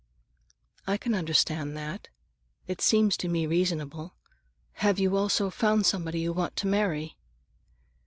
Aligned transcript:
"I 0.87 0.97
can 0.97 1.13
understand 1.13 1.77
that. 1.77 2.07
It 2.65 2.81
seems 2.81 3.15
to 3.17 3.27
me 3.27 3.45
reasonable. 3.45 4.15
Have 4.81 4.97
you 4.97 5.15
also 5.15 5.51
found 5.51 5.85
somebody 5.85 6.21
you 6.21 6.33
want 6.33 6.55
to 6.55 6.65
marry?" 6.65 7.19